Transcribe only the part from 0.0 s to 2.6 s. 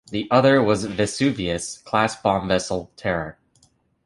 The other was the "Vesuvius"-class bomb